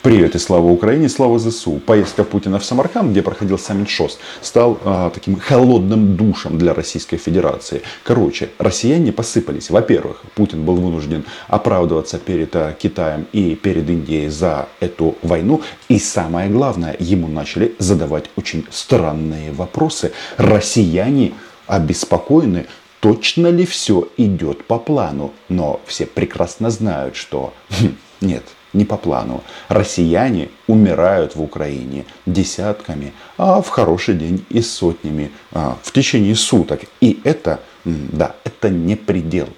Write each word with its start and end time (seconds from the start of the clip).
Привет 0.00 0.34
и 0.34 0.38
слава 0.38 0.66
Украине, 0.66 1.08
слава 1.08 1.38
ЗСУ. 1.38 1.78
Поездка 1.78 2.24
Путина 2.24 2.58
в 2.58 2.64
Самарканд, 2.64 3.12
где 3.12 3.22
проходил 3.22 3.56
саммит 3.56 3.88
ШОС, 3.88 4.18
стал 4.40 4.80
а, 4.84 5.10
таким 5.10 5.36
холодным 5.36 6.16
душем 6.16 6.58
для 6.58 6.74
Российской 6.74 7.18
Федерации. 7.18 7.82
Короче, 8.02 8.50
россияне 8.58 9.12
посыпались. 9.12 9.70
Во-первых, 9.70 10.22
Путин 10.34 10.64
был 10.64 10.74
вынужден 10.74 11.24
оправдываться 11.46 12.18
перед 12.18 12.56
а, 12.56 12.72
Китаем 12.72 13.26
и 13.32 13.54
перед 13.54 13.88
Индией 13.88 14.28
за 14.28 14.66
эту 14.80 15.16
войну. 15.22 15.62
И 15.88 16.00
самое 16.00 16.50
главное, 16.50 16.96
ему 16.98 17.28
начали 17.28 17.76
задавать 17.78 18.24
очень 18.34 18.66
странные 18.70 19.52
вопросы. 19.52 20.12
Россияне 20.36 21.34
обеспокоены, 21.68 22.66
точно 22.98 23.48
ли 23.48 23.64
все 23.64 24.08
идет 24.16 24.64
по 24.64 24.80
плану. 24.80 25.32
Но 25.48 25.80
все 25.86 26.06
прекрасно 26.06 26.70
знают, 26.70 27.14
что 27.14 27.52
хм, 27.70 27.94
нет, 28.20 28.42
не 28.72 28.84
по 28.84 28.96
плану. 28.96 29.42
Россияне 29.68 30.48
умирают 30.66 31.36
в 31.36 31.42
Украине 31.42 32.04
десятками, 32.26 33.12
а 33.36 33.60
в 33.60 33.68
хороший 33.68 34.14
день 34.14 34.44
и 34.48 34.60
сотнями 34.60 35.30
а, 35.52 35.76
в 35.82 35.92
течение 35.92 36.34
суток. 36.34 36.80
И 37.00 37.20
это, 37.24 37.60
да, 37.84 38.34
это 38.44 38.70
не 38.70 38.96
предел. 38.96 39.48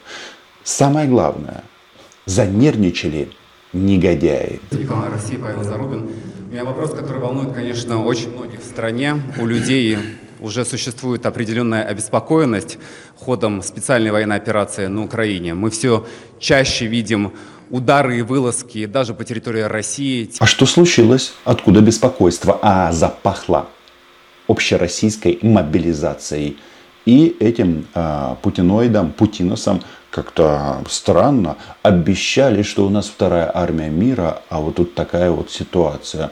Самое 0.62 1.08
главное, 1.08 1.64
занервничали 2.27 3.30
негодяи. 3.72 4.60
Телеканал 4.70 5.10
России, 5.10 5.36
Павел 5.36 5.62
Зарубин. 5.62 6.10
У 6.48 6.52
меня 6.52 6.64
вопрос, 6.64 6.91
который 6.91 7.20
волнует, 7.20 7.52
конечно, 7.52 8.05
очень 8.05 8.30
многих 8.30 8.60
в 8.60 8.64
стране. 8.64 9.20
У 9.38 9.46
людей 9.46 9.98
уже 10.41 10.64
существует 10.64 11.27
определенная 11.27 11.83
обеспокоенность 11.84 12.78
ходом 13.16 13.62
специальной 13.62 14.10
военной 14.10 14.36
операции 14.36 14.86
на 14.86 15.05
Украине. 15.05 15.55
Мы 15.55 15.70
все 15.70 16.06
чаще 16.38 16.86
видим 16.86 17.33
удары 17.70 18.18
и 18.18 18.23
вылазки 18.23 18.86
даже 18.86 19.14
по 19.14 19.24
территории 19.24 19.62
России. 19.62 20.30
А 20.38 20.46
что 20.46 20.66
случилось? 20.66 21.34
Откуда 21.45 21.80
беспокойство? 21.80 22.59
А 22.62 22.92
запахло 22.92 23.68
общероссийской 24.48 25.38
мобилизацией. 25.42 26.58
И 27.06 27.36
этим 27.38 27.86
э, 27.94 28.36
путиноидам, 28.41 29.12
путиносам 29.12 29.83
как-то 30.11 30.83
странно 30.88 31.56
обещали, 31.83 32.62
что 32.62 32.86
у 32.86 32.88
нас 32.88 33.06
вторая 33.06 33.50
армия 33.53 33.91
мира, 33.91 34.42
а 34.48 34.60
вот 34.60 34.77
тут 34.77 34.94
такая 34.94 35.31
вот 35.31 35.50
ситуация. 35.50 36.31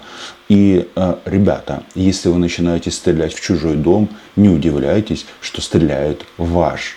И, 0.49 0.89
э, 0.95 1.17
ребята, 1.27 1.83
если 1.95 2.31
вы 2.31 2.39
начинаете 2.39 2.91
стрелять 2.91 3.35
в 3.35 3.41
чужой 3.41 3.77
дом, 3.77 4.09
не 4.37 4.49
удивляйтесь, 4.49 5.27
что 5.41 5.61
стреляют 5.61 6.25
в 6.39 6.53
ваш. 6.53 6.97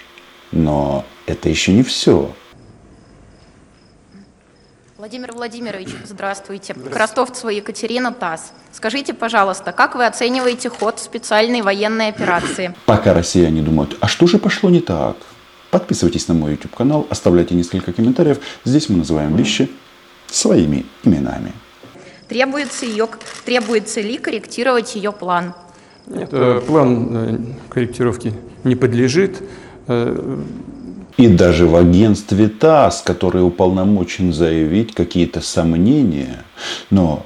Но 0.51 1.03
это 1.25 1.49
еще 1.49 1.73
не 1.73 1.83
все. 1.83 2.31
Владимир 4.97 5.33
Владимирович, 5.33 5.89
здравствуйте. 6.05 6.71
здравствуйте. 6.73 6.73
Крастовцева 6.89 7.49
Екатерина 7.49 8.13
ТАСС. 8.13 8.53
Скажите, 8.71 9.13
пожалуйста, 9.13 9.73
как 9.73 9.95
вы 9.95 10.05
оцениваете 10.05 10.69
ход 10.69 11.01
специальной 11.01 11.61
военной 11.63 12.07
операции? 12.07 12.73
Пока 12.85 13.13
россияне 13.13 13.61
думают, 13.61 13.97
а 13.99 14.07
что 14.07 14.25
же 14.25 14.37
пошло 14.39 14.69
не 14.69 14.79
так? 14.79 15.17
Подписывайтесь 15.69 16.29
на 16.29 16.33
мой 16.33 16.51
YouTube 16.51 16.73
канал, 16.73 17.05
оставляйте 17.09 17.55
несколько 17.55 17.91
комментариев. 17.91 18.39
Здесь 18.63 18.87
мы 18.87 18.95
называем 18.95 19.35
вещи 19.35 19.69
своими 20.27 20.85
именами. 21.03 21.51
Требуется, 22.29 22.85
ее, 22.85 23.09
требуется 23.43 23.99
ли 23.99 24.17
корректировать 24.17 24.95
ее 24.95 25.11
план? 25.11 25.55
Нет, 26.07 26.29
э, 26.31 26.61
план 26.65 27.09
э, 27.11 27.39
корректировки 27.67 28.31
не 28.63 28.77
подлежит. 28.77 29.43
И 31.17 31.29
даже 31.29 31.65
в 31.65 31.77
агентстве 31.77 32.49
ТАСС, 32.49 33.01
который 33.01 33.41
уполномочен 33.41 34.33
заявить 34.33 34.93
какие-то 34.93 35.39
сомнения. 35.39 36.43
Но 36.89 37.25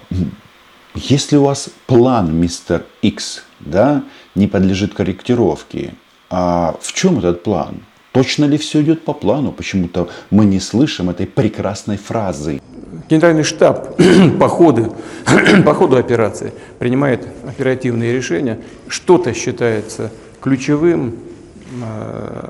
если 0.94 1.38
у 1.38 1.46
вас 1.46 1.70
план, 1.88 2.36
мистер 2.36 2.86
X, 3.02 3.44
да, 3.60 4.04
не 4.36 4.48
подлежит 4.48 4.94
корректировке, 4.94 5.96
а 6.30 6.76
в 6.80 6.94
чем 6.94 7.18
этот 7.18 7.42
план? 7.44 7.82
Точно 8.12 8.46
ли 8.46 8.58
все 8.58 8.82
идет 8.82 9.04
по 9.04 9.14
плану? 9.14 9.52
Почему-то 9.52 10.10
мы 10.30 10.46
не 10.46 10.60
слышим 10.60 11.10
этой 11.10 11.26
прекрасной 11.26 11.98
фразы. 11.98 12.62
Генеральный 13.10 13.44
штаб 13.44 13.98
по 14.40 14.50
ходу, 14.50 14.96
по 15.66 15.74
ходу 15.74 15.98
операции 15.98 16.54
принимает 16.78 17.28
оперативные 17.48 18.14
решения. 18.14 18.60
Что-то 18.88 19.34
считается 19.34 20.12
ключевым, 20.42 21.16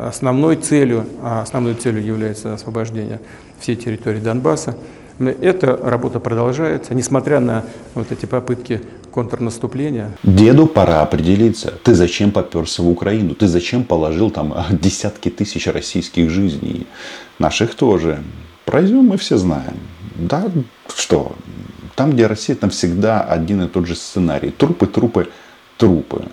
основной 0.07 0.55
целью, 0.55 1.05
а 1.21 1.41
основной 1.41 1.73
целью 1.75 2.03
является 2.03 2.53
освобождение 2.53 3.19
всей 3.59 3.75
территории 3.75 4.19
Донбасса. 4.19 4.75
Эта 5.19 5.75
работа 5.75 6.19
продолжается, 6.21 6.93
несмотря 6.93 7.41
на 7.41 7.65
вот 7.93 8.11
эти 8.11 8.25
попытки 8.25 8.81
контрнаступления. 9.11 10.11
Деду 10.23 10.65
пора 10.65 11.01
определиться. 11.01 11.73
Ты 11.83 11.93
зачем 11.93 12.31
поперся 12.31 12.83
в 12.83 12.87
Украину? 12.87 13.35
Ты 13.35 13.47
зачем 13.47 13.83
положил 13.83 14.31
там 14.31 14.55
десятки 14.69 15.29
тысяч 15.29 15.67
российских 15.67 16.29
жизней? 16.29 16.87
Наших 17.37 17.75
тоже. 17.75 18.23
Пройдем 18.63 19.07
мы 19.07 19.17
все 19.17 19.35
знаем. 19.37 19.77
Да, 20.15 20.45
что? 20.95 21.33
Там, 21.95 22.11
где 22.11 22.27
Россия, 22.27 22.55
там 22.55 22.69
всегда 22.69 23.21
один 23.21 23.63
и 23.63 23.67
тот 23.67 23.87
же 23.87 23.95
сценарий. 23.95 24.51
Трупы, 24.51 24.87
трупы, 24.87 25.27
трупы. 25.77 26.23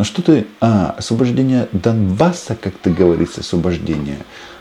Но 0.00 0.04
что 0.04 0.22
ты... 0.22 0.46
А, 0.62 0.94
освобождение 0.96 1.68
Донбасса, 1.72 2.56
как 2.56 2.72
ты 2.72 2.88
говоришь, 2.88 3.36
освобождение. 3.36 4.16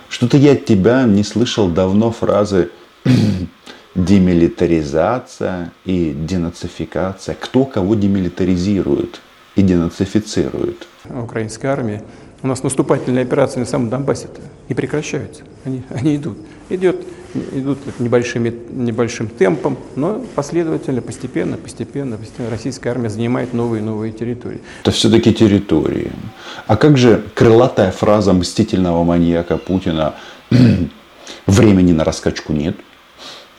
Что-то 0.10 0.36
я 0.36 0.52
от 0.52 0.66
тебя 0.66 1.04
не 1.04 1.24
слышал 1.24 1.70
давно 1.70 2.12
фразы 2.12 2.72
демилитаризация 3.96 5.72
и 5.86 6.12
денацификация. 6.14 7.38
Кто 7.40 7.64
кого 7.64 7.96
демилитаризирует 7.96 9.22
и 9.56 9.62
денацифицирует? 9.62 10.86
Украинская 11.06 11.72
армия. 11.72 12.04
У 12.42 12.48
нас 12.48 12.62
наступательные 12.62 13.24
операции 13.24 13.62
на 13.62 13.66
самом 13.66 13.90
Донбассе 13.90 14.28
не 14.68 14.76
прекращаются. 14.76 15.44
Они, 15.64 15.84
они 15.90 16.18
идут. 16.18 16.38
Идет 16.70 16.98
идут 17.34 17.78
небольшими, 18.00 18.54
небольшим 18.70 19.28
темпом, 19.28 19.78
но 19.96 20.24
последовательно, 20.36 21.02
постепенно, 21.02 21.58
постепенно, 21.58 22.18
постепенно 22.18 22.50
российская 22.50 22.90
армия 22.90 23.10
занимает 23.10 23.54
новые 23.54 23.82
и 23.82 23.86
новые 23.86 24.12
территории. 24.12 24.62
Это 24.82 24.92
все-таки 24.92 25.34
территории. 25.34 26.12
А 26.68 26.76
как 26.76 26.98
же 26.98 27.24
крылатая 27.36 27.92
фраза 27.92 28.34
мстительного 28.34 29.04
маньяка 29.04 29.58
Путина 29.58 30.16
«времени 31.46 31.92
на 31.92 32.04
раскачку 32.04 32.54
нет»? 32.54 32.76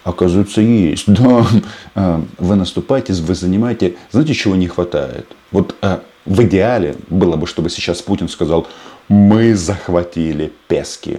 Оказывается, 0.04 0.60
есть. 0.60 1.04
Да, 1.10 1.46
а, 1.94 2.24
вы 2.38 2.56
наступаете, 2.56 3.12
вы 3.12 3.34
занимаете. 3.34 3.96
Знаете, 4.10 4.34
чего 4.34 4.56
не 4.56 4.68
хватает? 4.68 5.26
Вот 5.50 5.74
а, 5.82 6.02
в 6.24 6.42
идеале 6.42 6.96
было 7.08 7.36
бы, 7.36 7.46
чтобы 7.46 7.70
сейчас 7.70 8.00
Путин 8.00 8.28
сказал, 8.28 8.66
мы 9.08 9.54
захватили 9.54 10.52
Пески. 10.68 11.18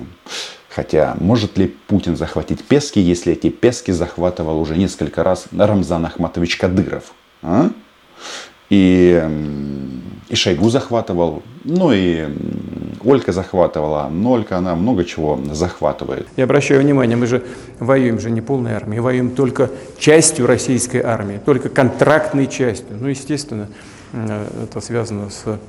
Хотя, 0.73 1.15
может 1.19 1.57
ли 1.57 1.67
Путин 1.87 2.15
захватить 2.15 2.63
Пески, 2.63 2.99
если 2.99 3.33
эти 3.33 3.49
Пески 3.49 3.91
захватывал 3.91 4.59
уже 4.59 4.77
несколько 4.77 5.21
раз 5.21 5.47
Рамзан 5.51 6.05
Ахматович 6.05 6.55
Кадыров? 6.55 7.13
А? 7.41 7.69
И, 8.69 9.21
и 10.29 10.35
Шойгу 10.35 10.69
захватывал, 10.69 11.43
ну 11.65 11.91
и 11.91 12.25
Олька 13.03 13.33
захватывала. 13.33 14.07
Но 14.09 14.31
Олька, 14.31 14.57
она 14.57 14.75
много 14.75 15.03
чего 15.03 15.37
захватывает. 15.51 16.25
Я 16.37 16.45
обращаю 16.45 16.79
внимание, 16.79 17.17
мы 17.17 17.27
же 17.27 17.43
воюем 17.79 18.19
же 18.19 18.31
не 18.31 18.39
полной 18.39 18.71
армией, 18.71 19.01
воюем 19.01 19.31
только 19.31 19.69
частью 19.99 20.47
российской 20.47 21.01
армии, 21.01 21.41
только 21.43 21.67
контрактной 21.67 22.47
частью. 22.47 22.95
Ну, 22.97 23.07
естественно, 23.07 23.67
это 24.13 24.79
связано 24.79 25.29
с 25.29 25.59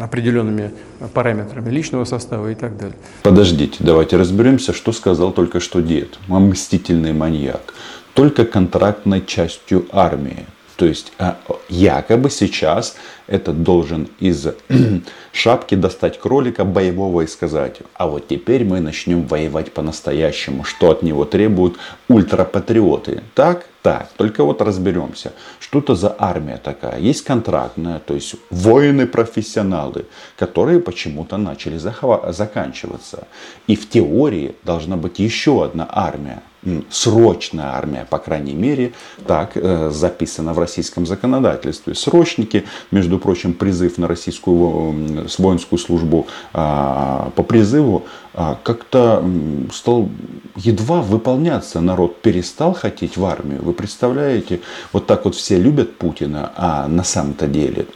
определенными 0.00 0.70
параметрами 1.12 1.70
личного 1.70 2.04
состава 2.04 2.50
и 2.50 2.54
так 2.54 2.76
далее. 2.76 2.96
Подождите, 3.22 3.76
давайте 3.80 4.16
разберемся, 4.16 4.72
что 4.72 4.92
сказал 4.92 5.32
только 5.32 5.60
что 5.60 5.80
дед, 5.80 6.18
мстительный 6.28 7.12
маньяк. 7.12 7.74
Только 8.14 8.44
контрактной 8.44 9.24
частью 9.24 9.86
армии. 9.92 10.46
То 10.80 10.86
есть 10.86 11.12
а, 11.18 11.36
якобы 11.68 12.30
сейчас 12.30 12.96
этот 13.26 13.62
должен 13.62 14.08
из 14.18 14.48
шапки 15.32 15.74
достать 15.74 16.18
кролика 16.18 16.64
боевого 16.64 17.20
и 17.20 17.26
сказать, 17.26 17.80
а 17.92 18.06
вот 18.06 18.28
теперь 18.28 18.64
мы 18.64 18.80
начнем 18.80 19.26
воевать 19.26 19.72
по-настоящему, 19.74 20.64
что 20.64 20.90
от 20.90 21.02
него 21.02 21.26
требуют 21.26 21.76
ультрапатриоты. 22.08 23.22
Так? 23.34 23.66
Так, 23.82 24.08
только 24.16 24.42
вот 24.42 24.62
разберемся, 24.62 25.32
что 25.58 25.80
это 25.80 25.94
за 25.94 26.16
армия 26.18 26.56
такая. 26.56 26.98
Есть 26.98 27.24
контрактная, 27.24 27.98
то 27.98 28.14
есть 28.14 28.36
воины-профессионалы, 28.48 30.06
которые 30.38 30.80
почему-то 30.80 31.36
начали 31.36 31.76
заканчиваться. 31.78 33.26
И 33.66 33.76
в 33.76 33.86
теории 33.88 34.54
должна 34.62 34.96
быть 34.96 35.18
еще 35.18 35.62
одна 35.62 35.86
армия 35.90 36.42
срочная 36.90 37.72
армия, 37.74 38.06
по 38.08 38.18
крайней 38.18 38.54
мере, 38.54 38.92
так 39.26 39.52
э, 39.54 39.90
записано 39.90 40.52
в 40.52 40.58
российском 40.58 41.06
законодательстве. 41.06 41.94
Срочники, 41.94 42.64
между 42.90 43.18
прочим, 43.18 43.54
призыв 43.54 43.98
на 43.98 44.06
российскую 44.06 45.26
воинскую 45.38 45.78
службу 45.78 46.26
а, 46.52 47.30
по 47.34 47.42
призыву 47.42 48.04
а, 48.34 48.58
как-то 48.62 49.24
стал 49.72 50.08
едва 50.56 51.00
выполняться. 51.00 51.80
Народ 51.80 52.20
перестал 52.20 52.74
хотеть 52.74 53.16
в 53.16 53.24
армию. 53.24 53.62
Вы 53.62 53.72
представляете, 53.72 54.60
вот 54.92 55.06
так 55.06 55.24
вот 55.24 55.34
все 55.34 55.58
любят 55.58 55.96
Путина, 55.96 56.52
а 56.56 56.88
на 56.88 57.04
самом-то 57.04 57.46
деле 57.46 57.86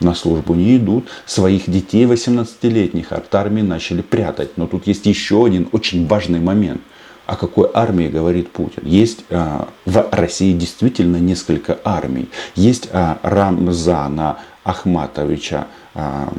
на 0.00 0.14
службу 0.14 0.54
не 0.54 0.76
идут. 0.76 1.08
Своих 1.26 1.70
детей 1.70 2.04
18-летних 2.06 3.12
от 3.12 3.34
армии 3.34 3.62
начали 3.62 4.02
прятать. 4.02 4.56
Но 4.56 4.66
тут 4.66 4.86
есть 4.86 5.06
еще 5.06 5.44
один 5.44 5.68
очень 5.72 6.06
важный 6.06 6.40
момент. 6.40 6.80
О 7.26 7.36
какой 7.36 7.70
армии 7.72 8.08
говорит 8.08 8.50
Путин? 8.50 8.82
Есть 8.84 9.24
а, 9.30 9.68
в 9.84 10.08
России 10.10 10.52
действительно 10.52 11.16
несколько 11.16 11.78
армий. 11.84 12.28
Есть 12.56 12.88
а, 12.92 13.18
Рамзана 13.22 14.38
Ахматовича 14.64 15.66
а, 15.94 16.32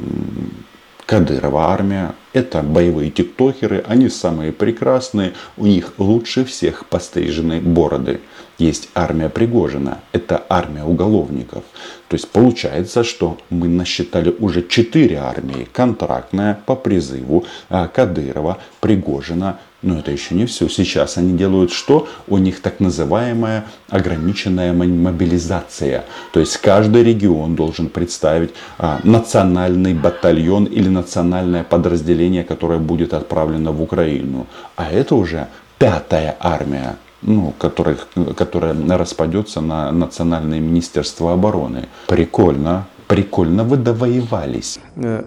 Кадырова 1.06 1.70
армия. 1.70 2.14
Это 2.32 2.62
боевые 2.62 3.10
тиктокеры, 3.10 3.84
они 3.86 4.08
самые 4.08 4.52
прекрасные, 4.52 5.34
у 5.56 5.66
них 5.66 5.94
лучше 5.98 6.44
всех 6.44 6.86
пострижены 6.86 7.60
бороды. 7.60 8.20
Есть 8.58 8.88
армия 8.94 9.28
Пригожина, 9.28 9.98
это 10.12 10.44
армия 10.48 10.84
уголовников. 10.84 11.64
То 12.08 12.14
есть 12.14 12.28
получается, 12.30 13.04
что 13.04 13.38
мы 13.50 13.68
насчитали 13.68 14.34
уже 14.38 14.66
четыре 14.66 15.16
армии. 15.16 15.68
Контрактная 15.72 16.58
по 16.66 16.74
призыву 16.74 17.44
а, 17.68 17.88
Кадырова, 17.88 18.58
Пригожина, 18.80 19.58
но 19.84 19.98
это 19.98 20.10
еще 20.10 20.34
не 20.34 20.46
все. 20.46 20.68
Сейчас 20.68 21.18
они 21.18 21.36
делают 21.36 21.70
что? 21.70 22.08
У 22.28 22.38
них 22.38 22.60
так 22.60 22.80
называемая 22.80 23.64
ограниченная 23.88 24.72
мобилизация. 24.72 26.04
То 26.32 26.40
есть 26.40 26.56
каждый 26.56 27.04
регион 27.04 27.54
должен 27.54 27.88
представить 27.88 28.50
а, 28.78 29.00
национальный 29.04 29.94
батальон 29.94 30.64
или 30.64 30.88
национальное 30.88 31.64
подразделение, 31.64 32.44
которое 32.44 32.78
будет 32.78 33.14
отправлено 33.14 33.72
в 33.72 33.82
Украину. 33.82 34.46
А 34.76 34.90
это 34.90 35.14
уже 35.14 35.48
пятая 35.78 36.36
армия 36.40 36.96
ну, 37.26 37.54
которая, 37.58 37.96
которая 38.36 38.74
распадется 38.98 39.62
на 39.62 39.90
Национальное 39.92 40.60
министерство 40.60 41.32
обороны. 41.32 41.88
Прикольно, 42.06 42.86
прикольно 43.08 43.64
вы 43.64 43.78
довоевались. 43.78 44.78
Э, 44.96 45.24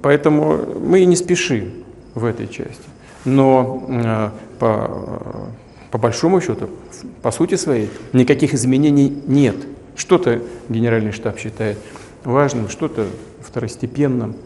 поэтому 0.00 0.58
мы 0.80 1.00
и 1.00 1.06
не 1.06 1.16
спешим 1.16 1.72
в 2.14 2.24
этой 2.24 2.46
части. 2.46 2.84
Но 3.24 3.84
э, 3.88 4.30
по, 4.58 4.90
по 5.90 5.98
большому 5.98 6.40
счету, 6.40 6.70
по 7.22 7.30
сути 7.30 7.56
своей, 7.56 7.90
никаких 8.12 8.54
изменений 8.54 9.22
нет. 9.26 9.56
Что-то 9.96 10.40
генеральный 10.68 11.12
штаб 11.12 11.38
считает 11.38 11.78
важным, 12.24 12.68
что-то 12.68 13.06
второстепенным, 13.40 14.36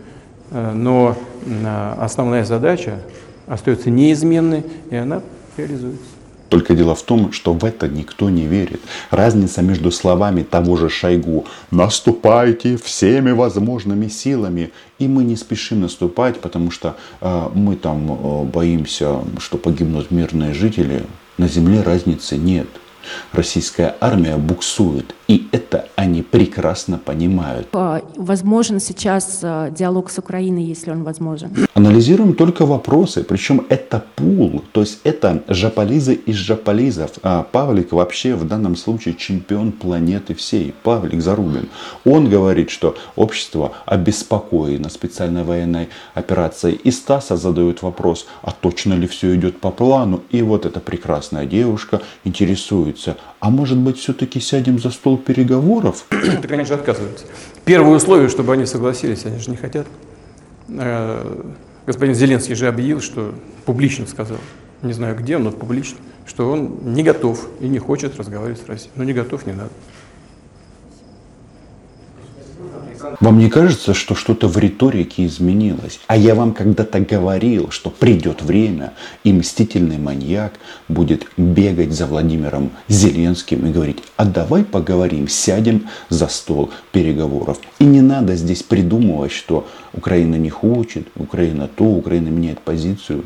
э, 0.51 0.73
но 0.73 1.17
э, 1.47 1.95
основная 1.99 2.45
задача 2.45 3.01
остается 3.47 3.91
неизменной, 3.91 4.65
и 4.91 4.97
она 4.97 5.23
реализуется. 5.57 6.14
Только 6.49 6.75
дело 6.75 6.95
в 6.95 7.03
том, 7.03 7.33
что 7.33 7.53
в 7.53 7.65
это 7.65 7.89
никто 7.89 8.31
не 8.31 8.47
верит. 8.47 8.81
Разница 9.11 9.63
между 9.63 9.91
словами 9.91 10.43
того 10.43 10.77
же 10.77 10.89
Шойгу 10.89 11.47
«наступайте 11.71 12.77
всеми 12.77 13.33
возможными 13.33 14.09
силами» 14.09 14.71
и 14.99 15.09
мы 15.09 15.25
не 15.25 15.37
спешим 15.37 15.81
наступать, 15.81 16.41
потому 16.41 16.71
что 16.71 16.97
э, 17.21 17.49
мы 17.55 17.77
там 17.77 18.11
э, 18.13 18.45
боимся, 18.45 19.19
что 19.39 19.59
погибнут 19.59 20.11
мирные 20.11 20.55
жители. 20.55 21.05
На 21.37 21.49
земле 21.49 21.83
разницы 21.83 22.37
нет. 22.37 22.69
Российская 23.33 23.97
армия 24.01 24.37
буксует, 24.37 25.15
и 25.29 25.47
это 25.53 25.89
они 26.05 26.23
прекрасно 26.23 26.99
понимают. 26.99 27.69
А, 27.73 28.03
возможен 28.17 28.79
сейчас 28.81 29.41
а, 29.43 29.71
диалог 29.71 30.11
с 30.11 30.19
Украиной, 30.19 30.65
если 30.65 30.91
он 30.91 31.03
возможен? 31.03 31.51
Анализируем 31.75 32.35
только 32.35 32.67
вопросы, 32.67 33.25
причем 33.25 33.67
это 33.69 34.05
пул, 34.17 34.63
то 34.73 34.81
есть 34.81 35.01
это 35.05 35.43
жаполизы 35.49 36.15
из 36.15 36.37
жаполизов. 36.37 37.11
А 37.23 37.43
Павлик 37.43 37.93
вообще 37.93 38.35
в 38.35 38.47
данном 38.47 38.77
случае 38.77 39.15
чемпион 39.15 39.73
планеты 39.73 40.35
всей, 40.35 40.75
Павлик 40.83 41.21
Зарубин. 41.23 41.69
Он 42.05 42.29
говорит, 42.29 42.71
что 42.71 42.97
общество 43.17 43.73
обеспокоено 43.87 44.89
специальной 44.91 45.43
военной 45.45 45.89
операцией. 46.15 46.75
И 46.85 46.91
Стаса 46.91 47.37
задают 47.37 47.83
вопрос, 47.83 48.27
а 48.43 48.51
точно 48.53 48.95
ли 48.95 49.07
все 49.07 49.35
идет 49.35 49.59
по 49.61 49.71
плану? 49.71 50.23
И 50.31 50.43
вот 50.43 50.67
эта 50.67 50.81
прекрасная 50.81 51.47
девушка 51.47 52.03
интересуется, 52.25 53.17
а 53.41 53.51
может 53.51 53.79
быть 53.79 53.99
все-таки 53.99 54.41
сядем 54.41 54.79
за 54.79 54.91
стол 54.91 55.17
переговоров? 55.17 55.94
Так 56.09 56.51
они 56.51 56.65
же 56.65 56.75
отказываются. 56.75 57.27
Первое 57.65 57.97
условие, 57.97 58.29
чтобы 58.29 58.53
они 58.53 58.67
согласились, 58.67 59.25
они 59.27 59.39
же 59.39 59.51
не 59.51 59.57
хотят. 59.57 59.87
Э, 60.69 61.43
господин 61.87 62.15
Зеленский 62.15 62.55
же 62.55 62.69
объявил, 62.69 63.01
что 63.01 63.35
публично 63.65 64.07
сказал, 64.07 64.39
не 64.83 64.93
знаю 64.93 65.17
где, 65.17 65.39
но 65.39 65.51
публично, 65.51 65.99
что 66.27 66.51
он 66.51 66.79
не 66.83 67.03
готов 67.03 67.49
и 67.61 67.69
не 67.69 67.79
хочет 67.79 68.17
разговаривать 68.17 68.61
с 68.61 68.67
Россией. 68.67 68.93
Но 68.97 69.05
не 69.05 69.13
готов, 69.13 69.47
не 69.47 69.53
надо. 69.53 69.71
Вам 73.21 73.39
не 73.39 73.49
кажется, 73.49 73.95
что 73.95 74.15
что-то 74.15 74.49
в 74.49 74.59
риторике 74.59 75.27
изменилось? 75.27 76.01
А 76.07 76.17
я 76.17 76.35
вам 76.35 76.53
когда-то 76.53 77.01
говорил, 77.01 77.71
что 77.71 77.91
придет 77.91 78.43
время, 78.43 78.93
и 79.25 79.33
мстительный 79.33 79.99
маньяк 79.99 80.55
будет 80.89 81.27
бегать 81.37 81.93
за 81.93 82.07
Владимиром 82.07 82.71
Зеленским 82.89 83.67
и 83.67 83.73
говорить, 83.73 84.03
а 84.17 84.25
давай 84.25 84.65
поговорим, 84.65 85.29
сядем 85.29 85.89
за 86.09 86.29
стол 86.29 86.71
переговоров. 86.93 87.59
И 87.79 87.85
не 87.85 88.01
надо 88.01 88.37
здесь 88.37 88.63
придумывать, 88.63 89.33
что 89.33 89.67
Украина 89.93 90.37
не 90.37 90.51
хочет, 90.51 91.09
Украина 91.17 91.69
то, 91.69 91.85
Украина 91.85 92.29
меняет 92.29 92.61
позицию. 92.61 93.25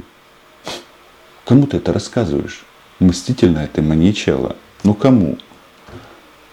Кому 1.45 1.67
ты 1.67 1.79
это 1.79 1.93
рассказываешь? 1.93 2.65
Мстительно 3.01 3.59
это 3.59 3.81
маньячело. 3.81 4.57
Ну 4.85 4.95
кому? 4.95 5.39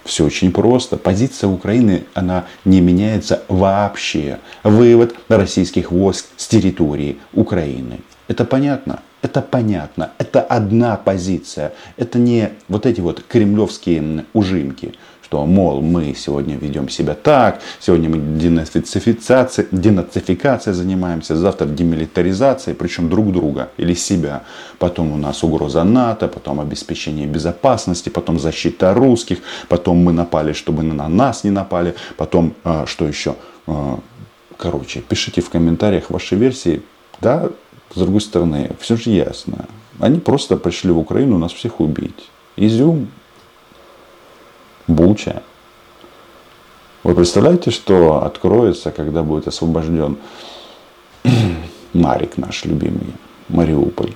Все 0.05 0.23
очень 0.23 0.51
просто. 0.51 0.97
Позиция 0.97 1.49
Украины, 1.49 2.03
она 2.13 2.45
не 2.63 2.79
меняется 2.79 3.43
вообще. 3.47 4.37
Вывод 4.63 5.15
российских 5.27 5.91
войск 5.91 6.27
с 6.37 6.47
территории 6.47 7.17
Украины. 7.33 7.99
Это 8.27 8.45
понятно? 8.45 9.01
Это 9.23 9.41
понятно. 9.41 10.11
Это 10.19 10.41
одна 10.41 10.95
позиция. 10.95 11.73
Это 11.97 12.19
не 12.19 12.51
вот 12.67 12.85
эти 12.85 13.01
вот 13.01 13.23
кремлевские 13.27 14.25
ужимки 14.33 14.93
что, 15.35 15.45
мол, 15.45 15.81
мы 15.81 16.15
сегодня 16.15 16.55
ведем 16.55 16.87
себя 16.87 17.13
так, 17.13 17.59
сегодня 17.81 18.09
мы 18.09 18.37
денацификацией, 18.37 20.73
занимаемся, 20.73 21.35
завтра 21.35 21.65
демилитаризацией, 21.65 22.73
причем 22.73 23.09
друг 23.09 23.33
друга 23.33 23.67
или 23.75 23.93
себя. 23.95 24.43
Потом 24.79 25.11
у 25.11 25.17
нас 25.17 25.43
угроза 25.43 25.83
НАТО, 25.83 26.29
потом 26.29 26.61
обеспечение 26.61 27.27
безопасности, 27.27 28.07
потом 28.07 28.39
защита 28.39 28.93
русских, 28.93 29.39
потом 29.67 29.97
мы 29.97 30.13
напали, 30.13 30.53
чтобы 30.53 30.83
на 30.83 31.09
нас 31.09 31.43
не 31.43 31.51
напали, 31.51 31.95
потом, 32.15 32.53
а, 32.63 32.85
что 32.85 33.05
еще? 33.05 33.35
А, 33.67 33.99
короче, 34.55 35.01
пишите 35.01 35.41
в 35.41 35.49
комментариях 35.49 36.11
ваши 36.11 36.37
версии, 36.37 36.81
да, 37.19 37.49
с 37.93 37.99
другой 37.99 38.21
стороны, 38.21 38.71
все 38.79 38.95
же 38.95 39.09
ясно. 39.09 39.65
Они 39.99 40.21
просто 40.21 40.55
пришли 40.55 40.91
в 40.91 40.97
Украину 40.97 41.37
нас 41.37 41.51
всех 41.51 41.81
убить. 41.81 42.29
Изюм 42.55 43.09
Буча. 44.87 45.43
Вы 47.03 47.13
представляете, 47.15 47.71
что 47.71 48.23
откроется, 48.23 48.91
когда 48.91 49.23
будет 49.23 49.47
освобожден 49.47 50.17
Марик 51.93 52.37
наш 52.37 52.65
любимый, 52.65 53.13
Мариуполь. 53.49 54.13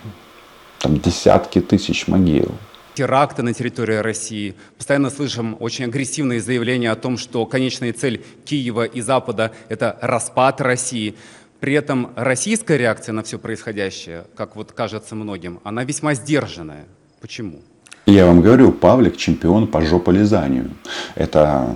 Там 0.80 1.00
десятки 1.00 1.62
тысяч 1.62 2.08
могил. 2.08 2.52
Теракты 2.96 3.44
на 3.44 3.54
территории 3.54 3.96
России. 3.96 4.56
Постоянно 4.78 5.10
слышим 5.10 5.56
очень 5.60 5.86
агрессивные 5.86 6.42
заявления 6.42 6.92
о 6.92 6.96
том, 6.96 7.18
что 7.18 7.46
конечная 7.46 7.94
цель 7.94 8.26
Киева 8.46 8.86
и 8.86 9.02
Запада– 9.02 9.52
это 9.70 9.98
распад 10.02 10.60
России. 10.62 11.16
При 11.60 11.74
этом 11.74 12.12
российская 12.16 12.78
реакция 12.78 13.14
на 13.14 13.24
все 13.24 13.38
происходящее, 13.38 14.26
как 14.36 14.56
вот 14.56 14.72
кажется 14.72 15.16
многим, 15.16 15.60
она 15.64 15.84
весьма 15.84 16.14
сдержанная. 16.14 16.86
Почему? 17.22 17.62
Я 18.10 18.26
вам 18.26 18.42
говорю, 18.42 18.72
Павлик 18.72 19.18
чемпион 19.18 19.68
по 19.68 19.82
жополизанию. 19.82 20.72
Это 21.14 21.76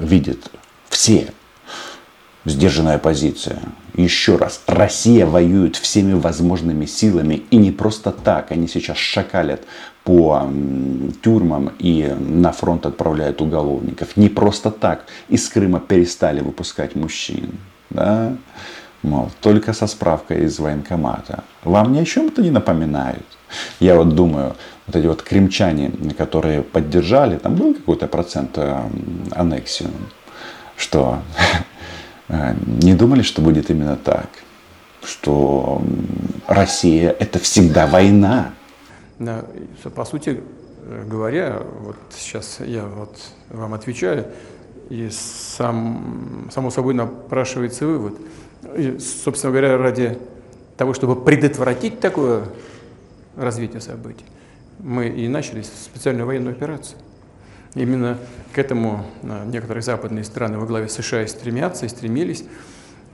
видят 0.00 0.50
все. 0.88 1.30
Сдержанная 2.46 2.96
позиция. 2.96 3.60
Еще 3.94 4.36
раз, 4.36 4.62
Россия 4.66 5.26
воюет 5.26 5.76
всеми 5.76 6.14
возможными 6.14 6.86
силами. 6.86 7.42
И 7.50 7.58
не 7.58 7.70
просто 7.70 8.12
так. 8.12 8.50
Они 8.50 8.66
сейчас 8.66 8.96
шакалят 8.96 9.60
по 10.04 10.50
тюрьмам 11.22 11.72
и 11.78 12.16
на 12.18 12.52
фронт 12.52 12.86
отправляют 12.86 13.42
уголовников. 13.42 14.16
Не 14.16 14.30
просто 14.30 14.70
так. 14.70 15.04
Из 15.28 15.46
Крыма 15.50 15.80
перестали 15.80 16.40
выпускать 16.40 16.94
мужчин. 16.94 17.50
Да? 17.90 18.34
Мол, 19.02 19.30
только 19.40 19.72
со 19.72 19.86
справкой 19.86 20.44
из 20.44 20.58
военкомата. 20.58 21.44
Вам 21.62 21.92
ни 21.92 22.00
о 22.00 22.04
чем-то 22.04 22.42
не 22.42 22.50
напоминают. 22.50 23.24
Я 23.80 23.94
вот 23.96 24.14
думаю, 24.14 24.56
вот 24.86 24.96
эти 24.96 25.06
вот 25.06 25.22
кремчане, 25.22 25.92
которые 26.16 26.62
поддержали, 26.62 27.38
там 27.38 27.54
был 27.54 27.74
какой-то 27.74 28.08
процент 28.08 28.58
э, 28.58 28.82
аннексию, 29.30 29.90
что 30.76 31.20
э, 32.28 32.54
не 32.66 32.94
думали, 32.94 33.22
что 33.22 33.40
будет 33.40 33.70
именно 33.70 33.96
так, 33.96 34.28
что 35.04 35.80
Россия 36.48 37.10
это 37.10 37.38
всегда 37.38 37.86
война. 37.86 38.52
Да, 39.18 39.44
по 39.94 40.04
сути 40.04 40.40
говоря, 41.06 41.62
вот 41.80 41.96
сейчас 42.16 42.60
я 42.60 42.84
вот 42.86 43.16
вам 43.50 43.74
отвечаю, 43.74 44.26
и 44.88 45.08
сам, 45.10 46.48
само 46.52 46.70
собой 46.70 46.94
напрашивается 46.94 47.86
вывод. 47.86 48.14
И, 48.76 48.98
собственно 48.98 49.52
говоря, 49.52 49.76
ради 49.78 50.18
того, 50.76 50.94
чтобы 50.94 51.16
предотвратить 51.16 52.00
такое 52.00 52.44
развитие 53.36 53.80
событий, 53.80 54.24
мы 54.78 55.08
и 55.08 55.28
начали 55.28 55.62
специальную 55.62 56.26
военную 56.26 56.54
операцию. 56.54 56.98
Именно 57.74 58.18
к 58.52 58.58
этому 58.58 59.04
а, 59.22 59.44
некоторые 59.44 59.82
западные 59.82 60.24
страны 60.24 60.58
во 60.58 60.66
главе 60.66 60.88
США 60.88 61.26
стремятся 61.26 61.86
и 61.86 61.88
стремились 61.88 62.44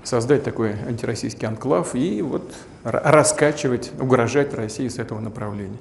создать 0.04 0.44
такой 0.44 0.72
антироссийский 0.72 1.48
анклав 1.48 1.94
и 1.94 2.22
вот 2.22 2.54
раскачивать, 2.84 3.90
угрожать 3.98 4.54
России 4.54 4.88
с 4.88 4.98
этого 4.98 5.20
направления. 5.20 5.78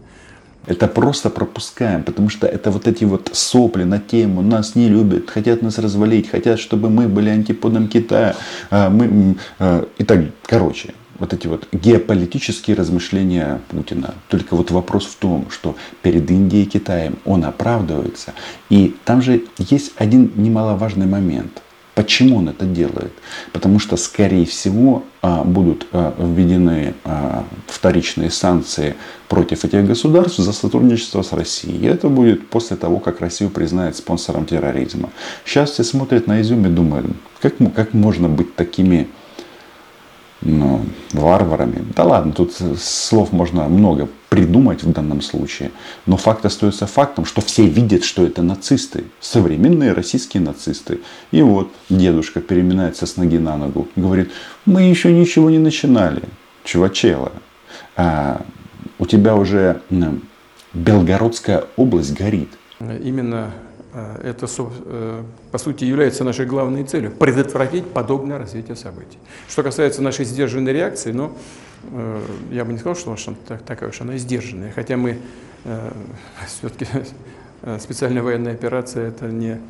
Это 0.66 0.88
просто 0.88 1.30
пропускаем, 1.30 2.04
потому 2.04 2.30
что 2.30 2.48
это 2.48 2.72
вот 2.72 2.88
эти 2.88 3.04
вот 3.04 3.30
сопли 3.34 3.84
на 3.84 4.00
тему 4.00 4.42
«нас 4.42 4.76
не 4.76 4.88
любят, 4.88 5.30
хотят 5.30 5.62
нас 5.62 5.78
развалить, 5.78 6.30
хотят, 6.30 6.60
чтобы 6.60 6.90
мы 6.90 7.08
были 7.08 7.30
антиподом 7.30 7.88
Китая». 7.88 8.36
А, 8.70 8.90
мы, 8.90 9.36
а, 9.60 9.86
и 9.98 10.04
так, 10.06 10.22
короче, 10.46 10.94
вот 11.20 11.34
эти 11.34 11.48
вот 11.48 11.68
геополитические 11.72 12.76
размышления 12.76 13.62
Путина. 13.70 14.14
Только 14.30 14.56
вот 14.56 14.72
вопрос 14.72 15.06
в 15.06 15.16
том, 15.16 15.48
что 15.50 15.76
перед 16.02 16.30
Индией 16.32 16.64
и 16.64 16.70
Китаем 16.70 17.18
он 17.26 17.46
оправдывается. 17.46 18.34
И 18.70 18.96
там 19.06 19.22
же 19.22 19.44
есть 19.58 19.92
один 19.98 20.32
немаловажный 20.36 21.06
момент. 21.06 21.62
Почему 21.96 22.38
он 22.38 22.50
это 22.50 22.66
делает? 22.66 23.14
Потому 23.52 23.78
что, 23.78 23.98
скорее 23.98 24.46
всего, 24.46 25.04
а, 25.22 25.44
будут 25.44 25.86
а, 25.92 26.16
введены 26.18 26.96
а, 27.04 27.46
вторичные 27.68 28.32
санкции 28.32 28.96
против 29.30 29.64
этих 29.64 29.86
государств 29.86 30.40
за 30.40 30.54
сотрудничество 30.54 31.22
с 31.22 31.34
Россией. 31.34 31.78
И 31.78 31.86
это 31.86 32.10
будет 32.10 32.50
после 32.50 32.78
того, 32.78 33.00
как 33.00 33.22
Россию 33.22 33.52
признает 33.52 33.96
спонсором 33.96 34.46
терроризма. 34.46 35.12
Сейчас 35.46 35.72
все 35.72 35.84
смотрят 35.84 36.26
на 36.26 36.42
изюм 36.42 36.66
и 36.66 36.70
думают, 36.70 37.06
как, 37.40 37.54
как 37.76 37.94
можно 37.94 38.28
быть 38.28 38.56
такими 38.56 39.08
ну, 40.42 40.82
варварами. 41.12 41.86
Да 41.96 42.06
ладно, 42.06 42.34
тут 42.34 42.54
слов 42.80 43.32
можно 43.32 43.68
много 43.70 44.10
придумать 44.34 44.82
в 44.82 44.92
данном 44.92 45.22
случае. 45.22 45.70
Но 46.08 46.18
факт 46.18 46.44
остается 46.44 46.88
фактом, 46.88 47.24
что 47.24 47.42
все 47.42 47.68
видят, 47.68 48.04
что 48.04 48.26
это 48.26 48.42
нацисты. 48.42 49.04
Современные 49.20 49.94
российские 49.94 50.42
нацисты. 50.42 51.02
И 51.30 51.44
вот 51.44 51.72
дедушка 51.88 52.42
переминается 52.42 53.06
с 53.06 53.16
ноги 53.16 53.38
на 53.38 53.58
ногу. 53.58 53.88
Говорит, 53.96 54.32
мы 54.66 54.82
еще 54.82 55.14
ничего 55.14 55.52
не 55.52 55.60
начинали. 55.60 56.24
Чувачела. 56.64 57.32
А, 57.96 58.42
у 58.98 59.06
тебя 59.06 59.36
уже 59.36 59.82
Белгородская 60.74 61.66
область 61.76 62.14
горит. 62.16 62.50
Именно 62.80 63.54
это, 64.24 64.48
э, 64.86 65.24
по 65.52 65.58
сути, 65.58 65.84
является 65.84 66.24
нашей 66.24 66.46
главной 66.46 66.84
целью– 66.84 67.12
предотвратить 67.20 67.92
подобное 67.92 68.38
развитие 68.38 68.76
событий. 68.76 69.20
Что 69.48 69.64
касается 69.64 70.02
нашей 70.02 70.26
сдержанной 70.26 70.74
реакции, 70.74 71.12
ну, 71.12 71.34
э, 71.92 72.22
я 72.52 72.66
бы 72.66 72.74
не 72.74 72.80
сказал, 72.80 72.96
что 72.96 73.12
она 73.12 73.60
такая 73.66 73.90
уж 73.90 74.02
она 74.02 74.18
сдержанная, 74.18 74.72
хотя 74.72 74.98
мы 74.98 75.20
все-таки 76.48 76.86
специальная 77.80 78.22
военная 78.22 78.54
операция– 78.54 79.08
это 79.10 79.28
не, 79.28 79.62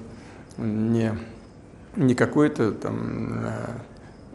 не, 0.58 1.12
не 1.96 2.15
какое-то 2.15 2.72
там 2.72 3.46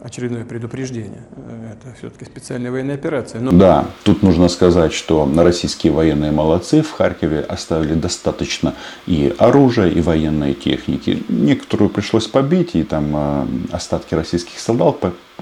очередное 0.03 0.45
предупреждение. 0.45 1.23
Это 1.71 1.95
все-таки 1.97 2.25
специальная 2.25 2.71
военная 2.71 2.95
операция. 2.95 3.41
Но... 3.41 3.51
Да, 3.51 3.85
тут 4.03 4.23
нужно 4.23 4.47
сказать, 4.47 4.93
что 4.93 5.29
российские 5.35 5.93
военные 5.93 6.31
молодцы 6.31 6.81
в 6.81 6.91
Харькове 6.91 7.41
оставили 7.41 7.93
достаточно 7.93 8.73
и 9.07 9.33
оружия, 9.37 9.89
и 9.89 10.01
военной 10.01 10.53
техники. 10.53 11.23
Некоторую 11.27 11.89
пришлось 11.89 12.27
побить, 12.27 12.75
и 12.75 12.83
там 12.83 13.11
э, 13.15 13.45
остатки 13.71 14.15
российских 14.15 14.59
солдат, 14.59 14.97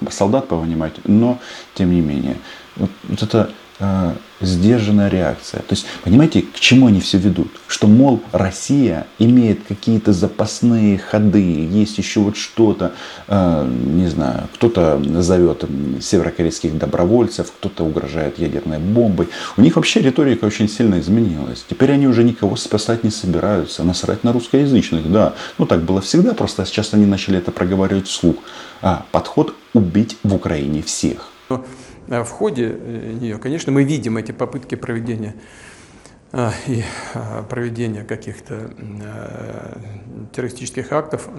солдат 0.10 0.48
повынимать, 0.48 0.94
но 1.06 1.40
тем 1.76 1.92
не 1.92 2.02
менее. 2.02 2.38
Вот 2.76 2.90
это 3.22 3.50
э, 3.80 4.14
сдержанная 4.42 5.10
реакция. 5.10 5.62
То 5.62 5.74
есть, 5.74 5.86
понимаете, 6.04 6.42
к 6.42 6.60
чему 6.60 6.88
они 6.88 7.00
все 7.00 7.18
ведут? 7.18 7.50
Что, 7.68 7.88
мол, 7.88 8.22
Россия 8.32 9.08
имеет 9.20 9.60
какие-то 9.68 10.14
запасные 10.14 10.98
ходы, 10.98 11.68
есть 11.68 11.98
еще 11.98 12.20
вот 12.20 12.38
что-то, 12.38 12.94
э, 13.28 13.68
не 13.68 14.08
знаю, 14.08 14.48
кто-то 14.54 15.02
зовет 15.22 15.66
северокорейских 16.02 16.78
добровольцев, 16.78 17.52
кто-то 17.52 17.84
угрожает 17.84 18.40
ядерной 18.40 18.80
бомбой. 18.80 19.30
У 19.58 19.62
них 19.62 19.76
вообще 19.76 20.02
риторика 20.02 20.46
очень 20.46 20.70
сильно 20.70 21.00
изменилась. 21.00 21.66
Теперь 21.68 21.92
они 21.92 22.08
уже 22.08 22.24
никого 22.24 22.56
спасать 22.56 23.04
не 23.04 23.12
собираются, 23.12 23.84
насрать 23.84 24.24
на 24.24 24.34
русскоязычных, 24.34 25.12
да. 25.12 25.34
Ну, 25.58 25.66
так 25.66 25.82
было 25.82 26.02
всегда, 26.02 26.34
просто 26.34 26.66
сейчас 26.66 26.94
они 26.94 27.06
начали 27.06 27.38
это 27.38 27.52
проговаривать 27.52 28.08
вслух. 28.08 28.38
А 28.82 29.06
подход 29.12 29.56
убить 29.74 30.18
в 30.24 30.36
Украине 30.36 30.84
всех. 30.84 31.30
Э, 32.08 32.24
в 32.24 32.30
ходе 32.30 32.76
э, 32.80 33.18
нее, 33.20 33.38
конечно, 33.38 33.72
мы 33.72 33.84
видим 33.84 34.18
эти 34.18 34.32
попытки 34.32 34.76
проведения 34.76 35.36
э, 36.32 36.50
и 36.68 36.84
проведения 37.50 38.04
каких-то 38.04 38.72
террористических 40.34 40.92
актов, 40.92 41.30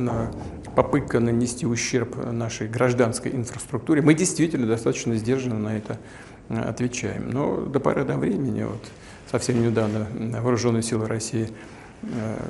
попытка 0.75 1.21
нанести 1.21 1.67
ущерб 1.67 2.17
нашей 2.33 2.69
гражданской 2.69 3.33
инфраструктуре. 3.33 4.03
Мы 4.03 4.15
действительно 4.15 4.67
достаточно 4.67 5.17
сдержанно 5.17 5.59
на 5.59 5.77
это 5.77 5.99
отвечаем. 6.49 7.31
Но 7.31 7.61
до 7.61 7.81
поры 7.81 8.05
до 8.05 8.17
времени, 8.17 8.63
вот 8.63 8.83
совсем 9.31 9.63
недавно 9.63 10.07
вооруженные 10.41 10.83
силы 10.83 11.07
России 11.07 11.49
Э, 11.49 11.78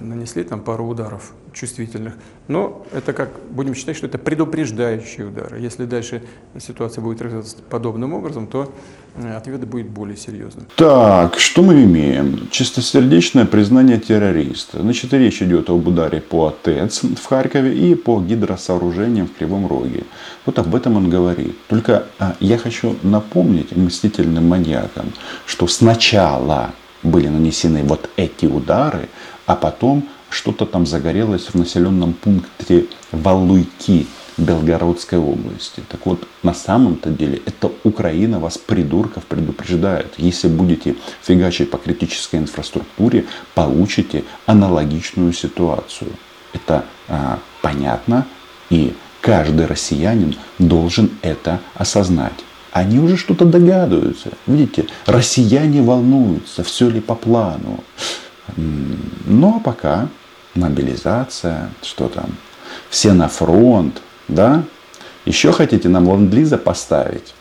нанесли 0.01 0.45
там 0.45 0.61
пару 0.61 0.87
ударов 0.87 1.33
чувствительных. 1.53 2.15
Но 2.47 2.87
это 2.93 3.13
как, 3.13 3.31
будем 3.51 3.75
считать, 3.75 3.97
что 3.97 4.07
это 4.07 4.19
предупреждающие 4.19 5.27
удары. 5.27 5.61
Если 5.61 5.87
дальше 5.87 6.23
ситуация 6.59 7.03
будет 7.03 7.23
развиваться 7.23 7.57
подобным 7.69 8.15
образом, 8.15 8.47
то 8.47 8.73
э, 9.17 9.37
ответ 9.37 9.67
будет 9.67 9.89
более 9.89 10.17
серьезным. 10.17 10.67
Так, 10.77 11.39
что 11.39 11.63
мы 11.63 11.83
имеем? 11.85 12.49
Чистосердечное 12.51 13.47
признание 13.47 13.99
террориста. 13.99 14.81
Значит, 14.83 15.13
речь 15.13 15.43
идет 15.43 15.71
об 15.71 15.87
ударе 15.87 16.21
по 16.21 16.51
ТЭЦ 16.51 17.03
в 17.03 17.25
Харькове 17.27 17.75
и 17.75 17.95
по 17.95 18.21
гидросооружениям 18.21 19.27
в 19.27 19.35
Кривом 19.35 19.67
Роге. 19.67 20.05
Вот 20.47 20.59
об 20.59 20.75
этом 20.75 20.97
он 20.97 21.11
говорит. 21.11 21.57
Только 21.69 22.07
а, 22.19 22.37
я 22.41 22.59
хочу 22.59 22.97
напомнить 23.03 23.75
мстительным 23.77 24.49
маньякам, 24.49 25.13
что 25.47 25.67
сначала 25.67 26.73
были 27.03 27.29
нанесены 27.29 27.83
вот 27.85 28.11
эти 28.17 28.47
удары, 28.47 29.09
а 29.49 29.57
потом 29.57 30.07
что-то 30.31 30.67
там 30.67 30.87
загорелось 30.87 31.47
в 31.47 31.55
населенном 31.55 32.13
пункте 32.13 32.85
Валуйки 33.13 34.07
Белгородской 34.37 35.19
области. 35.19 35.83
Так 35.89 36.05
вот, 36.05 36.29
на 36.43 36.53
самом-то 36.53 37.09
деле, 37.09 37.41
это 37.47 37.73
Украина 37.83 38.39
вас, 38.39 38.59
придурков, 38.59 39.25
предупреждает. 39.25 40.13
Если 40.19 40.49
будете 40.49 40.97
фигачить 41.23 41.71
по 41.71 41.79
критической 41.79 42.39
инфраструктуре, 42.39 43.25
получите 43.55 44.23
аналогичную 44.45 45.33
ситуацию. 45.33 46.11
Это 46.53 46.85
а, 47.09 47.39
понятно, 47.63 48.27
и 48.69 48.95
каждый 49.23 49.65
россиянин 49.65 50.37
должен 50.59 51.11
это 51.23 51.61
осознать. 51.75 52.45
Они 52.71 52.99
уже 52.99 53.17
что-то 53.17 53.47
догадываются. 53.47 54.29
Видите, 54.47 54.87
россияне 55.07 55.81
волнуются, 55.81 56.63
все 56.63 56.91
ли 56.91 57.01
по 57.01 57.15
плану. 57.15 57.83
Ну 58.57 59.57
а 59.57 59.61
пока 59.61 60.09
мобилизация, 60.55 61.71
что 61.83 62.09
там, 62.09 62.31
все 62.91 63.13
на 63.13 63.29
фронт, 63.29 64.03
да? 64.29 64.63
Еще 65.25 65.53
хотите 65.53 65.89
нам 65.89 66.09
ленд 66.09 66.57
поставить? 66.57 67.35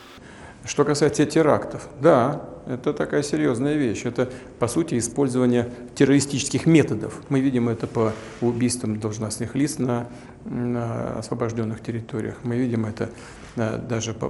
Что 0.64 0.84
касается 0.84 1.24
терактов, 1.24 1.88
да, 2.00 2.42
это 2.68 2.92
такая 2.92 3.22
серьезная 3.22 3.76
вещь. 3.76 4.02
Это, 4.04 4.30
по 4.58 4.68
сути, 4.68 4.98
использование 4.98 5.70
террористических 5.94 6.66
методов. 6.66 7.22
Мы 7.30 7.40
видим 7.40 7.68
это 7.68 7.86
по 7.86 8.12
убийствам 8.42 9.00
должностных 9.00 9.54
лиц 9.54 9.78
на, 9.78 10.06
на 10.44 11.18
освобожденных 11.18 11.82
территориях. 11.82 12.36
Мы 12.42 12.56
видим 12.56 12.84
это 12.84 13.08
э, 13.56 13.78
даже 13.78 14.12
по, 14.12 14.28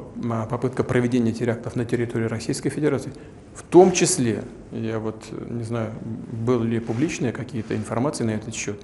попытка 0.48 0.84
проведения 0.84 1.32
терактов 1.32 1.74
на 1.74 1.84
территории 1.84 2.26
Российской 2.26 2.70
Федерации. 2.70 3.12
В 3.54 3.64
том 3.64 3.90
числе, 3.90 4.44
я 4.70 5.00
вот 5.00 5.24
не 5.32 5.64
знаю, 5.64 5.92
были 6.30 6.74
ли 6.74 6.80
публичные 6.80 7.32
какие-то 7.32 7.74
информации 7.74 8.22
на 8.22 8.30
этот 8.30 8.54
счет, 8.54 8.80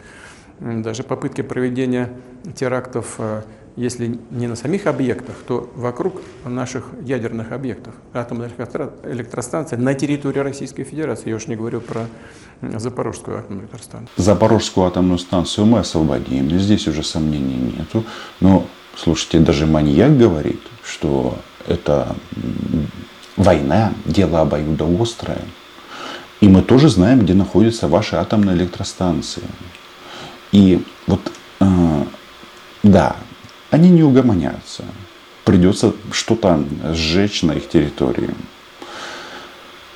даже 0.59 1.05
попытки 1.05 1.43
проведения 1.43 2.11
терактов 2.57 3.15
э, 3.19 3.43
если 3.77 4.19
не 4.31 4.47
на 4.47 4.55
самих 4.55 4.87
объектах, 4.87 5.35
то 5.47 5.71
вокруг 5.75 6.23
наших 6.45 6.87
ядерных 7.03 7.51
объектов, 7.51 7.95
атомных 8.13 8.53
электро- 8.57 8.93
электростанций 9.11 9.79
на 9.79 9.95
территории 9.95 10.39
Российской 10.39 10.85
Федерации. 10.85 11.31
Я 11.31 11.37
уж 11.37 11.49
не 11.49 11.57
говорю 11.57 11.81
про 11.81 12.07
Запорожскую 12.61 13.39
атомную 13.39 13.63
электростанцию. 13.63 14.11
Запорожскую 14.17 14.87
атомную 14.87 15.19
станцию 15.19 15.67
мы 15.67 15.81
освободим. 15.81 16.51
Здесь 16.51 16.87
уже 16.87 17.03
сомнений 17.03 17.75
нету. 17.77 18.05
Но, 18.41 18.67
слушайте, 18.97 19.41
даже 19.41 19.67
маньяк 19.67 20.17
говорит, 20.17 20.61
что 20.85 21.37
это 21.67 22.15
война, 23.37 23.93
дело 24.05 24.41
обоюдоострое. 24.41 25.43
И 26.41 26.49
мы 26.49 26.63
тоже 26.63 26.89
знаем, 26.89 27.21
где 27.21 27.35
находятся 27.35 27.89
ваши 27.89 28.17
атомные 28.17 28.57
электростанции. 28.57 29.43
И 30.53 30.85
вот, 31.07 31.33
э, 31.61 32.05
да, 32.83 33.17
они 33.75 33.91
не 33.91 34.05
угомонятся. 34.05 34.85
Придется 35.45 35.95
что-то 36.13 36.65
сжечь 36.93 37.43
на 37.43 37.53
их 37.53 37.69
территории. 37.69 38.31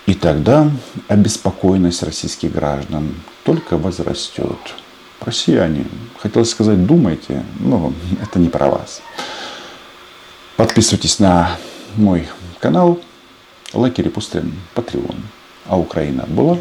И 0.06 0.14
тогда 0.14 0.68
обеспокоенность 1.06 2.02
российских 2.02 2.52
граждан 2.52 3.14
только 3.44 3.76
возрастет. 3.76 4.58
Россияне, 5.20 5.84
хотелось 6.18 6.50
сказать, 6.50 6.84
думайте, 6.86 7.44
но 7.60 7.92
это 8.22 8.40
не 8.40 8.48
про 8.48 8.68
вас. 8.68 9.00
Подписывайтесь 10.56 11.20
на 11.20 11.56
мой 11.94 12.26
канал, 12.58 13.00
лайки, 13.72 14.00
репосты, 14.00 14.42
Patreon. 14.74 15.16
А 15.66 15.78
Украина 15.78 16.24
была, 16.26 16.58